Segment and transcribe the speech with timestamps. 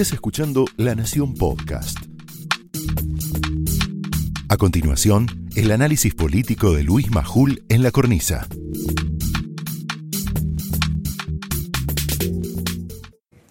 [0.00, 1.98] Estás escuchando La Nación Podcast.
[4.48, 8.46] A continuación, el análisis político de Luis Majul en la cornisa.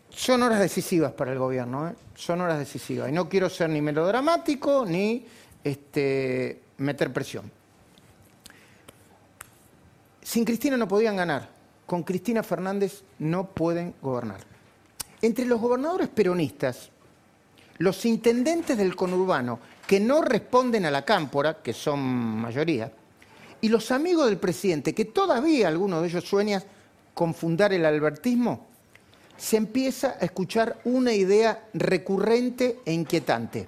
[0.09, 1.93] Son horas decisivas para el gobierno, ¿eh?
[2.15, 3.09] son horas decisivas.
[3.09, 5.27] Y no quiero ser ni melodramático ni
[5.63, 7.51] este, meter presión.
[10.23, 11.47] Sin Cristina no podían ganar.
[11.85, 14.58] Con Cristina Fernández no pueden gobernar.
[15.21, 16.89] Entre los gobernadores peronistas,
[17.79, 22.91] los intendentes del conurbano que no responden a la cámpora, que son mayoría,
[23.61, 26.63] y los amigos del presidente, que todavía algunos de ellos sueñan
[27.13, 28.67] con fundar el albertismo,
[29.35, 33.67] se empieza a escuchar una idea recurrente e inquietante.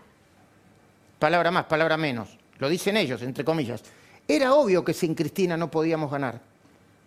[1.20, 2.38] Palabra más, palabra menos.
[2.60, 3.82] Lo dicen ellos, entre comillas.
[4.28, 6.42] Era obvio que sin Cristina no podíamos ganar,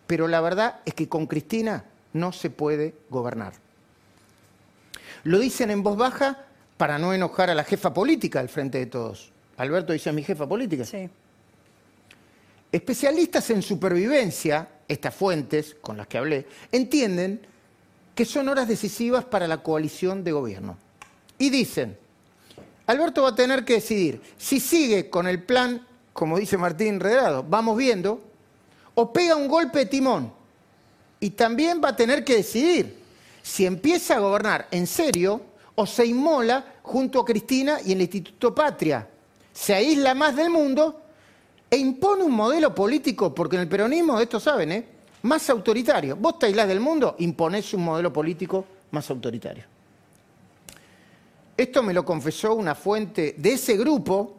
[0.06, 3.63] pero la verdad es que con Cristina no se puede gobernar.
[5.24, 6.45] Lo dicen en voz baja
[6.77, 9.33] para no enojar a la jefa política al frente de todos.
[9.56, 10.84] Alberto dice, mi jefa política?
[10.84, 11.08] Sí.
[12.70, 17.41] Especialistas en supervivencia, estas fuentes con las que hablé, entienden
[18.14, 20.77] que son horas decisivas para la coalición de gobierno.
[21.38, 21.97] Y dicen,
[22.86, 27.44] Alberto va a tener que decidir si sigue con el plan, como dice Martín Redrado,
[27.44, 28.22] vamos viendo,
[28.94, 30.33] o pega un golpe de timón.
[31.20, 33.03] Y también va a tener que decidir
[33.45, 35.39] si empieza a gobernar en serio
[35.75, 39.06] o se inmola junto a Cristina y el Instituto Patria.
[39.53, 41.03] Se aísla más del mundo
[41.69, 44.89] e impone un modelo político, porque en el peronismo, esto saben, ¿eh?
[45.22, 46.17] más autoritario.
[46.17, 49.65] Vos te aislás del mundo, imponés un modelo político más autoritario.
[51.55, 54.39] Esto me lo confesó una fuente de ese grupo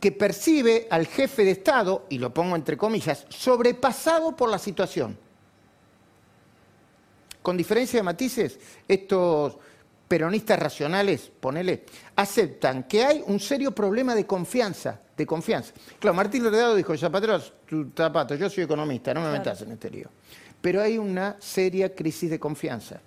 [0.00, 5.18] que percibe al jefe de Estado, y lo pongo entre comillas, sobrepasado por la situación
[7.48, 9.56] con diferencia de matices, estos
[10.06, 15.72] peronistas racionales, ponele, aceptan que hay un serio problema de confianza, de confianza.
[15.98, 19.88] Claro, Martín Loredado dijo, Zapatero, tu zapato, yo soy economista, no me metas en este
[19.88, 20.10] lío.
[20.60, 23.00] Pero hay una seria crisis de confianza.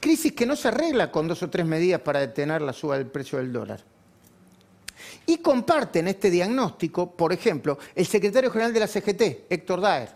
[0.00, 3.08] Crisis que no se arregla con dos o tres medidas para detener la suba del
[3.08, 3.84] precio del dólar.
[5.26, 10.08] Y comparten este diagnóstico, por ejemplo, el secretario general de la CGT, Héctor Daer.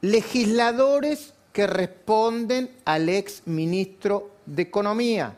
[0.00, 5.36] Legisladores que responden al ex ministro de Economía,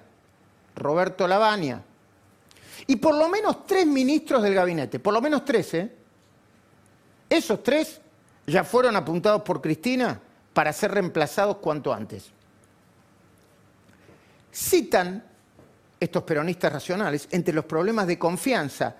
[0.77, 1.83] Roberto Lavagna.
[2.87, 5.93] Y por lo menos tres ministros del gabinete, por lo menos tres, ¿eh?
[7.31, 8.01] Esos tres
[8.47, 10.21] ya fueron apuntados por Cristina
[10.53, 12.31] para ser reemplazados cuanto antes.
[14.53, 15.25] Citan
[15.99, 18.97] estos peronistas racionales entre los problemas de confianza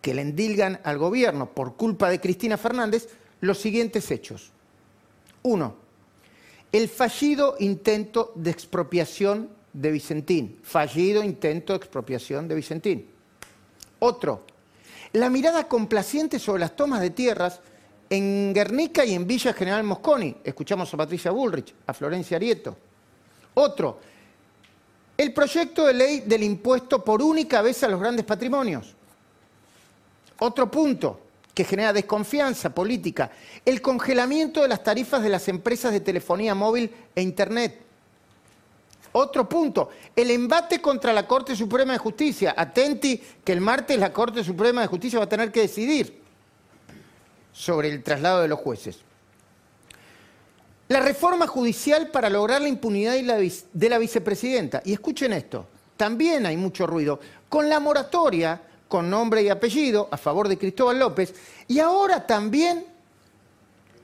[0.00, 3.08] que le endilgan al gobierno por culpa de Cristina Fernández
[3.40, 4.52] los siguientes hechos.
[5.42, 5.81] Uno,
[6.72, 10.58] el fallido intento de expropiación de Vicentín.
[10.62, 13.10] Fallido intento de expropiación de Vicentín.
[13.98, 14.46] Otro,
[15.12, 17.60] la mirada complaciente sobre las tomas de tierras
[18.08, 20.34] en Guernica y en Villa General Mosconi.
[20.42, 22.76] Escuchamos a Patricia Bullrich, a Florencia Arieto.
[23.54, 24.00] Otro,
[25.16, 28.94] el proyecto de ley del impuesto por única vez a los grandes patrimonios.
[30.38, 31.20] Otro punto,
[31.54, 33.30] que genera desconfianza política,
[33.64, 37.82] el congelamiento de las tarifas de las empresas de telefonía móvil e Internet.
[39.12, 42.54] Otro punto, el embate contra la Corte Suprema de Justicia.
[42.56, 46.22] Atenti que el martes la Corte Suprema de Justicia va a tener que decidir
[47.52, 49.00] sobre el traslado de los jueces.
[50.88, 54.82] La reforma judicial para lograr la impunidad de la vicepresidenta.
[54.84, 55.66] Y escuchen esto,
[55.98, 57.20] también hay mucho ruido.
[57.50, 58.62] Con la moratoria
[58.92, 61.34] con nombre y apellido a favor de Cristóbal López.
[61.66, 62.84] Y ahora también,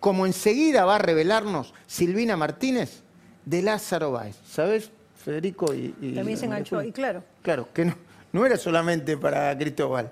[0.00, 3.03] como enseguida va a revelarnos Silvina Martínez,
[3.44, 4.37] de Lázaro Báez.
[4.50, 4.91] ¿Sabes,
[5.22, 5.75] Federico?
[5.75, 7.22] Y, también se enganchó ahí, claro.
[7.43, 7.94] Claro, que no,
[8.32, 10.10] no era solamente para Cristóbal.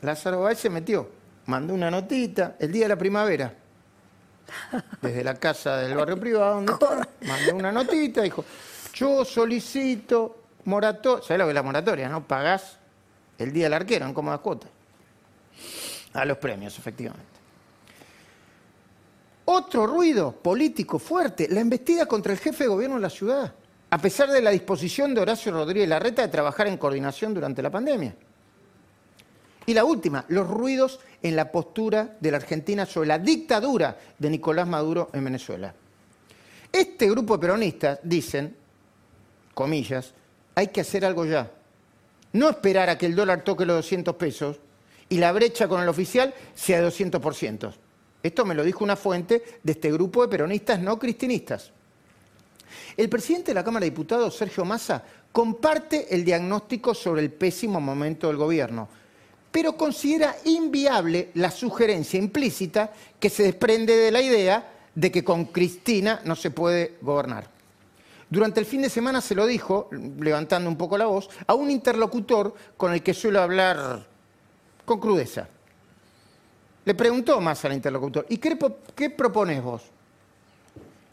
[0.00, 1.10] Lázaro Báez se metió,
[1.44, 3.52] mandó una notita el día de la primavera.
[5.02, 6.72] Desde la casa del barrio privado, donde
[7.26, 8.42] mandó una notita, dijo,
[8.94, 12.08] yo solicito moratoria, ¿sabes lo que es la moratoria?
[12.08, 12.26] ¿No?
[12.26, 12.78] Pagás
[13.38, 14.70] el día del arquero en cómodas cuotas.
[16.12, 17.38] A los premios, efectivamente.
[19.44, 23.54] Otro ruido político fuerte, la embestida contra el jefe de gobierno de la ciudad,
[23.90, 27.70] a pesar de la disposición de Horacio Rodríguez Larreta de trabajar en coordinación durante la
[27.70, 28.14] pandemia.
[29.64, 34.30] Y la última, los ruidos en la postura de la Argentina sobre la dictadura de
[34.30, 35.74] Nicolás Maduro en Venezuela.
[36.72, 38.54] Este grupo de peronistas dicen,
[39.54, 40.12] comillas,
[40.54, 41.50] hay que hacer algo ya.
[42.32, 44.56] No esperar a que el dólar toque los 200 pesos
[45.08, 47.72] y la brecha con el oficial sea de 200%.
[48.22, 51.70] Esto me lo dijo una fuente de este grupo de peronistas no cristinistas.
[52.96, 55.02] El presidente de la Cámara de Diputados, Sergio Massa,
[55.32, 58.88] comparte el diagnóstico sobre el pésimo momento del gobierno,
[59.50, 65.46] pero considera inviable la sugerencia implícita que se desprende de la idea de que con
[65.46, 67.57] Cristina no se puede gobernar.
[68.30, 71.70] Durante el fin de semana se lo dijo, levantando un poco la voz, a un
[71.70, 74.06] interlocutor con el que suelo hablar
[74.84, 75.48] con crudeza.
[76.84, 78.58] Le preguntó más al interlocutor, ¿y qué,
[78.94, 79.82] qué propones vos?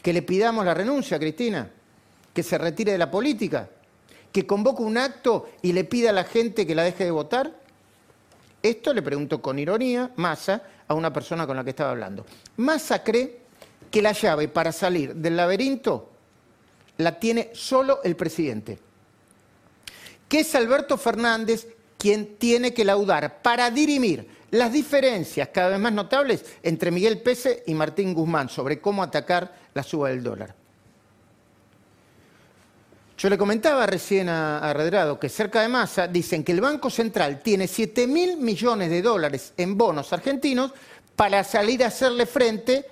[0.02, 1.70] ¿Que le pidamos la renuncia Cristina?
[2.34, 3.68] ¿Que se retire de la política?
[4.30, 7.50] ¿Que convoque un acto y le pida a la gente que la deje de votar?
[8.62, 12.26] Esto le preguntó con ironía Massa a una persona con la que estaba hablando.
[12.56, 13.40] Massa cree
[13.90, 16.15] que la llave para salir del laberinto
[16.98, 18.78] la tiene solo el presidente,
[20.28, 21.66] que es Alberto Fernández
[21.98, 27.62] quien tiene que laudar para dirimir las diferencias cada vez más notables entre Miguel Pese
[27.66, 30.54] y Martín Guzmán sobre cómo atacar la suba del dólar.
[33.18, 34.74] Yo le comentaba recién a,
[35.18, 39.54] que cerca de Massa dicen que el Banco Central tiene 7 mil millones de dólares
[39.56, 40.72] en bonos argentinos
[41.16, 42.84] para salir a hacerle frente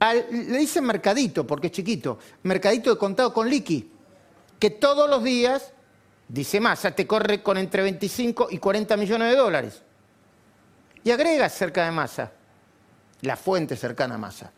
[0.00, 3.90] le dicen mercadito porque es chiquito, mercadito de contado con liqui,
[4.58, 5.72] que todos los días,
[6.28, 9.82] dice Massa, te corre con entre 25 y 40 millones de dólares.
[11.04, 12.32] Y agrega cerca de Massa,
[13.22, 14.52] la fuente cercana a Massa.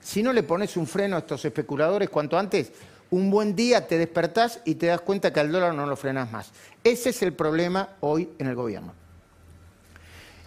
[0.00, 2.72] Si no le pones un freno a estos especuladores cuanto antes,
[3.10, 6.30] un buen día te despertás y te das cuenta que al dólar no lo frenas
[6.30, 6.50] más.
[6.84, 8.92] Ese es el problema hoy en el gobierno.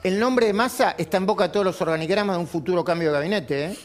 [0.04, 3.10] El nombre de Massa está en boca de todos los organigramas de un futuro cambio
[3.10, 3.66] de gabinete.
[3.66, 3.78] ¿eh?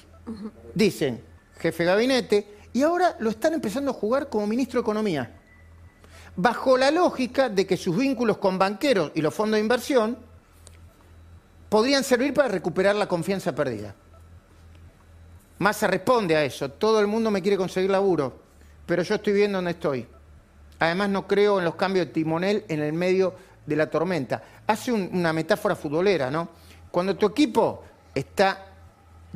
[0.75, 1.23] Dicen
[1.59, 5.31] jefe de gabinete y ahora lo están empezando a jugar como ministro de Economía.
[6.37, 10.19] Bajo la lógica de que sus vínculos con banqueros y los fondos de inversión
[11.69, 13.95] podrían servir para recuperar la confianza perdida.
[15.59, 16.71] Massa responde a eso.
[16.71, 18.47] Todo el mundo me quiere conseguir laburo
[18.87, 20.07] pero yo estoy viendo dónde estoy.
[20.79, 23.35] Además no creo en los cambios de timonel en el medio
[23.67, 24.43] de la tormenta.
[24.67, 26.49] Hace una metáfora futbolera, ¿no?
[26.91, 27.83] Cuando tu equipo
[28.15, 28.66] está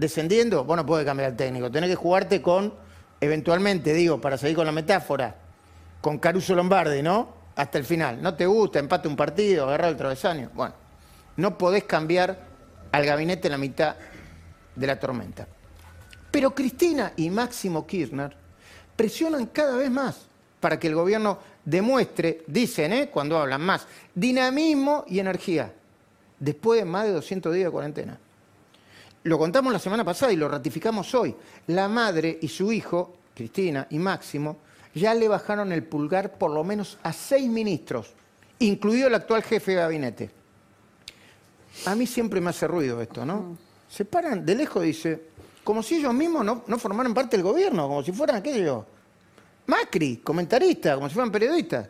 [0.00, 2.72] descendiendo, vos no puedes cambiar el técnico, tenés que jugarte con,
[3.20, 5.36] eventualmente, digo, para seguir con la metáfora,
[6.00, 7.28] con Caruso Lombardi, ¿no?
[7.54, 8.22] Hasta el final.
[8.22, 10.50] No te gusta, empate un partido, agarrar el travesaño.
[10.54, 10.74] Bueno,
[11.36, 12.38] no podés cambiar
[12.90, 13.96] al gabinete en la mitad
[14.74, 15.46] de la tormenta.
[16.30, 18.34] Pero Cristina y Máximo Kirchner
[18.96, 20.28] presionan cada vez más
[20.60, 23.10] para que el gobierno demuestre, dicen, ¿eh?
[23.10, 25.74] cuando hablan más, dinamismo y energía,
[26.38, 28.18] después de más de 200 días de cuarentena.
[29.24, 31.34] Lo contamos la semana pasada y lo ratificamos hoy.
[31.66, 34.58] La madre y su hijo, Cristina y Máximo,
[34.94, 38.12] ya le bajaron el pulgar por lo menos a seis ministros,
[38.58, 40.30] incluido el actual jefe de gabinete.
[41.86, 43.56] A mí siempre me hace ruido esto, ¿no?
[43.88, 45.30] Se paran de lejos, dice,
[45.62, 48.84] como si ellos mismos no, formaran parte del gobierno, como si fueran aquellos
[49.66, 51.88] Macri, comentaristas, como si fueran periodistas.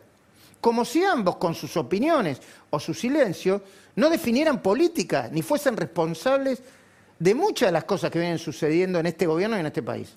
[0.59, 2.39] Como si ambos, con sus opiniones
[2.69, 3.63] o su silencio,
[3.95, 6.61] no definieran política ni fuesen responsables
[7.21, 10.11] de muchas de las cosas que vienen sucediendo en este gobierno y en este país.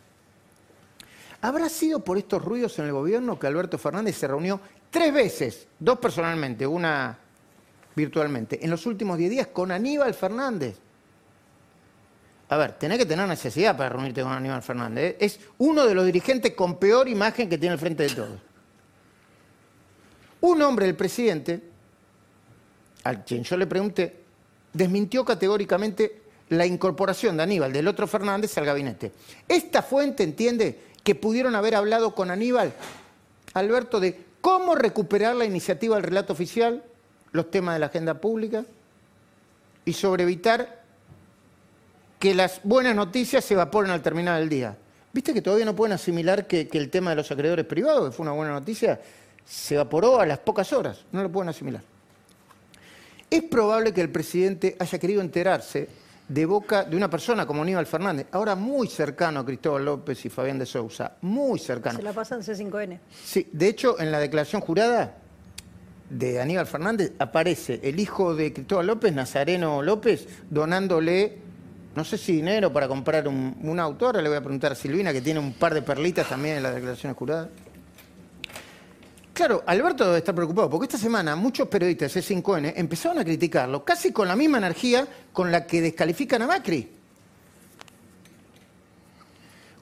[1.43, 4.59] ¿Habrá sido por estos ruidos en el gobierno que Alberto Fernández se reunió
[4.91, 7.19] tres veces, dos personalmente, una
[7.95, 10.79] virtualmente, en los últimos diez días con Aníbal Fernández?
[12.49, 15.05] A ver, tenés que tener necesidad para reunirte con Aníbal Fernández.
[15.05, 15.17] ¿eh?
[15.21, 18.41] Es uno de los dirigentes con peor imagen que tiene el frente de todos.
[20.41, 21.63] Un hombre del presidente,
[23.03, 24.25] al quien yo le pregunté,
[24.73, 29.13] desmintió categóricamente la incorporación de Aníbal, del otro Fernández, al gabinete.
[29.49, 32.73] Esta fuente entiende que pudieron haber hablado con Aníbal,
[33.55, 36.83] Alberto, de cómo recuperar la iniciativa del relato oficial,
[37.33, 38.65] los temas de la agenda pública
[39.85, 40.83] y sobre evitar
[42.19, 44.77] que las buenas noticias se evaporen al terminar el día.
[45.13, 48.25] ¿Viste que todavía no pueden asimilar que, el tema de los acreedores privados, que fue
[48.25, 49.01] una buena noticia,
[49.45, 51.05] se evaporó a las pocas horas?
[51.13, 51.83] No lo pueden asimilar.
[53.31, 55.89] Es probable que el presidente haya querido enterarse
[56.29, 60.31] de boca de una persona como Aníbal Fernández, ahora muy cercano a Cristóbal López y
[60.31, 61.99] Fabián de Sousa, muy cercano.
[61.99, 62.99] Se la pasan C5N.
[63.25, 65.17] Sí, de hecho, en la declaración jurada
[66.09, 71.45] de Aníbal Fernández aparece el hijo de Cristóbal López, Nazareno López, donándole
[71.95, 74.07] no sé si dinero para comprar un, auto.
[74.07, 76.63] Ahora le voy a preguntar a Silvina, que tiene un par de perlitas también en
[76.63, 77.49] las declaraciones juradas.
[79.35, 83.85] Claro, Alberto debe estar preocupado, porque esta semana muchos periodistas de C5N empezaron a criticarlo,
[83.85, 86.89] casi con la misma energía con la que descalifican a Macri.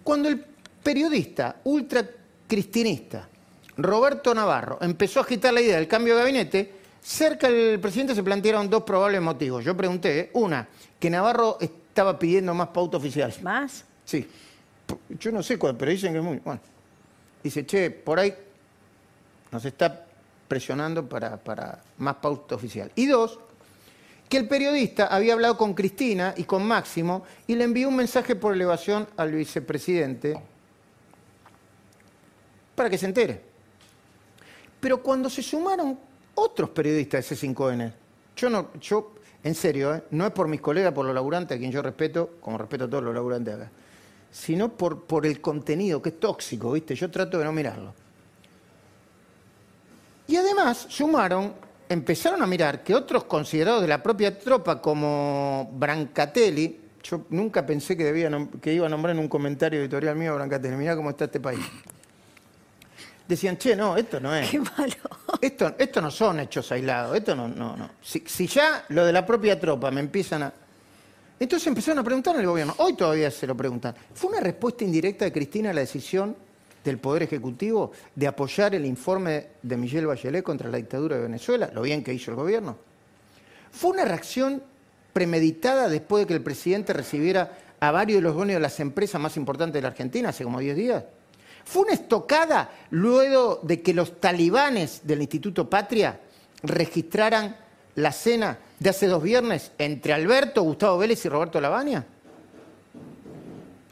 [0.03, 0.43] Cuando el
[0.83, 3.29] periodista ultracristinista
[3.77, 8.23] Roberto Navarro empezó a agitar la idea del cambio de gabinete, cerca del presidente se
[8.23, 9.63] plantearon dos probables motivos.
[9.63, 10.67] Yo pregunté, una,
[10.99, 13.35] que Navarro estaba pidiendo más pauta oficial.
[13.43, 13.85] ¿Más?
[14.07, 14.27] Sí.
[15.19, 16.39] Yo no sé cuál, pero dicen que es muy.
[16.39, 16.61] Bueno.
[17.43, 18.35] dice, che, por ahí
[19.53, 20.07] nos está
[20.49, 22.91] presionando para, más pauta oficial.
[22.97, 23.39] Y dos,
[24.29, 28.35] que el periodista había hablado con Cristina y con Máximo y le envió un mensaje
[28.35, 30.41] por elevación al vicepresidente
[32.75, 33.43] para que se entere.
[34.81, 35.99] Pero cuando se sumaron
[36.35, 37.93] otros periodistas de C5N,
[38.35, 40.03] yo no, yo, en serio, ¿eh?
[40.11, 42.91] no es por mis colegas, por los laburantes, a quien yo respeto, como respeto a
[42.91, 43.71] todos los laburantes acá,
[44.31, 46.95] sino por, por el contenido, que es tóxico, ¿viste?
[46.95, 47.95] Yo trato de no mirarlo.
[50.33, 51.53] Y además sumaron
[51.91, 57.99] empezaron a mirar que otros considerados de la propia tropa como Brancatelli, yo nunca pensé
[57.99, 58.31] que, debía,
[58.63, 61.39] que iba a nombrar en un comentario editorial mío a Brancatelli, mirá cómo está este
[61.39, 61.61] país.
[63.29, 64.49] Decían, che, no, esto no es.
[64.51, 64.95] Qué malo.
[65.39, 67.91] Esto, esto no son hechos aislados, esto no, no, no.
[68.01, 70.53] Si, si ya lo de la propia tropa me empiezan a...
[71.39, 73.95] Entonces empezaron a preguntar al gobierno, hoy todavía se lo preguntan.
[74.15, 76.35] ¿Fue una respuesta indirecta de Cristina a la decisión
[76.85, 81.71] del Poder Ejecutivo de apoyar el informe de Michelle Bachelet contra la dictadura de Venezuela,
[81.73, 82.77] lo bien que hizo el gobierno.
[83.71, 84.63] Fue una reacción
[85.13, 89.21] premeditada después de que el presidente recibiera a varios de los dueños de las empresas
[89.21, 91.05] más importantes de la Argentina hace como 10 días.
[91.65, 96.21] Fue una estocada luego de que los talibanes del Instituto Patria
[96.63, 97.57] registraran
[97.95, 102.05] la cena de hace dos viernes entre Alberto, Gustavo Vélez y Roberto Lavagna.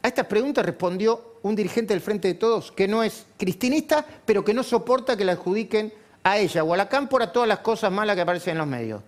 [0.03, 4.43] A estas preguntas respondió un dirigente del Frente de Todos que no es cristinista, pero
[4.43, 5.93] que no soporta que la adjudiquen
[6.23, 9.01] a ella o a la cámpora todas las cosas malas que aparecen en los medios.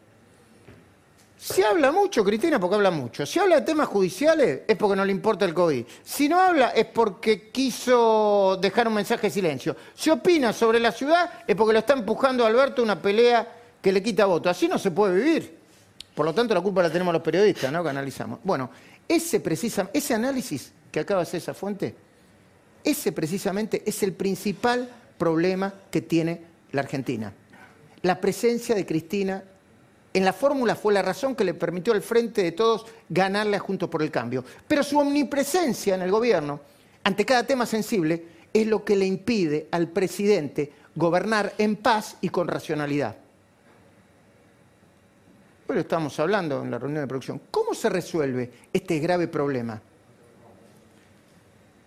[1.38, 3.26] Si habla mucho, Cristina, porque habla mucho.
[3.26, 5.84] Si habla de temas judiciales, es porque no le importa el COVID.
[6.02, 9.76] Si no habla, es porque quiso dejar un mensaje de silencio.
[9.94, 13.46] Si opina sobre la ciudad, es porque lo está empujando a Alberto una pelea
[13.82, 14.50] que le quita voto.
[14.50, 15.58] Así no se puede vivir.
[16.16, 17.84] Por lo tanto, la culpa la tenemos los periodistas, ¿no?
[17.84, 18.40] Que analizamos.
[18.42, 18.70] Bueno,
[19.06, 21.94] ese, precisa, ese análisis que acaba de hacer esa fuente
[22.84, 27.34] ese precisamente es el principal problema que tiene la Argentina.
[28.02, 29.44] La presencia de Cristina
[30.14, 33.60] en la fórmula fue la razón que le permitió al frente de todos ganarle a
[33.60, 34.44] Juntos por el Cambio.
[34.68, 36.60] Pero su omnipresencia en el gobierno,
[37.04, 42.30] ante cada tema sensible, es lo que le impide al presidente gobernar en paz y
[42.30, 43.16] con racionalidad.
[45.66, 47.42] Pero estamos hablando en la reunión de producción.
[47.50, 49.82] ¿Cómo se resuelve este grave problema?